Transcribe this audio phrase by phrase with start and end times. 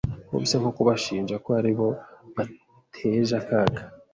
[0.23, 1.87] kuko bisa nko kubashinja ko ari bo
[2.35, 3.81] bateje akaga